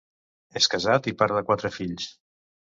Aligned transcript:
És 0.61 0.67
casat 0.75 1.11
i 1.13 1.15
pare 1.21 1.39
de 1.41 1.45
quatre 1.53 1.73
fills. 1.79 2.11